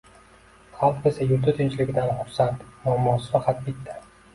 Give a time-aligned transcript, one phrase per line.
[0.79, 4.07] Xalq esa yurti tinchligidan xursand, muammosi faqat bitta